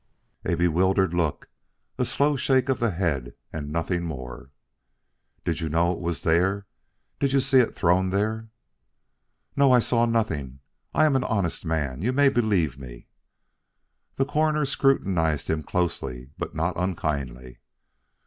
A 0.43 0.55
bewildered 0.55 1.13
look, 1.13 1.47
a 1.99 2.05
slow 2.05 2.35
shake 2.35 2.69
of 2.69 2.79
the 2.79 2.89
head 2.89 3.35
and 3.53 3.69
nothing 3.71 4.03
more. 4.03 4.49
"Did 5.45 5.61
you 5.61 5.69
know 5.69 5.91
it 5.93 5.99
was 5.99 6.23
there? 6.23 6.65
Did 7.19 7.33
you 7.33 7.39
see 7.39 7.59
it 7.59 7.75
thrown 7.75 8.09
there?" 8.09 8.49
"No, 9.55 9.71
I 9.71 9.77
saw 9.77 10.07
nothing. 10.07 10.59
I 10.91 11.05
am 11.05 11.15
an 11.15 11.23
honest 11.23 11.65
man. 11.65 12.01
You 12.01 12.13
may 12.13 12.29
believe 12.29 12.79
me." 12.79 13.09
The 14.15 14.25
Coroner 14.25 14.65
scrutinized 14.65 15.51
him 15.51 15.61
closely 15.61 16.31
but 16.35 16.55
not 16.55 16.73
unkindly. 16.77 17.59